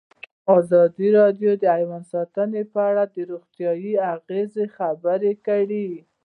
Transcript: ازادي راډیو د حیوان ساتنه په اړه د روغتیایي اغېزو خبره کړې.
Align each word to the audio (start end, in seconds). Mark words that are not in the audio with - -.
ازادي 0.57 1.07
راډیو 1.19 1.51
د 1.57 1.63
حیوان 1.75 2.03
ساتنه 2.13 2.59
په 2.73 2.79
اړه 2.89 3.03
د 3.15 3.15
روغتیایي 3.29 3.93
اغېزو 4.13 4.63
خبره 4.77 5.31
کړې. 5.47 5.87